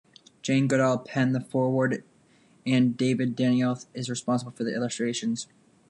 [0.41, 2.03] Jane Goodall penned the foreword
[2.65, 5.45] and David Danioth is responsible for the illustrations.